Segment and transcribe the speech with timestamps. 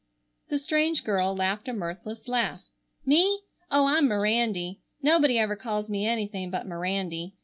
[0.49, 2.63] The strange girl laughed a mirthless laugh.
[3.05, 3.43] "Me?
[3.69, 4.81] Oh, I'm Mirandy.
[5.03, 7.35] Nobody ever calls me anything but Mirandy.